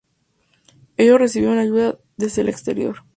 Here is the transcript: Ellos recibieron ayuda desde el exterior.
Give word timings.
Ellos 0.97 1.19
recibieron 1.19 1.59
ayuda 1.59 1.99
desde 2.17 2.41
el 2.41 2.49
exterior. 2.49 3.03